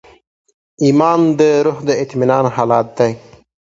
ایمان 0.83 1.19
د 1.39 1.41
روح 1.65 1.77
د 1.87 1.89
اطمینان 2.03 2.45
حالت 2.55 2.87
دی. 2.97 3.11